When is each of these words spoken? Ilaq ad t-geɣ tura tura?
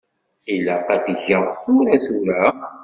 Ilaq 0.53 0.87
ad 0.95 1.01
t-geɣ 1.05 1.43
tura 1.63 1.95
tura? 2.05 2.41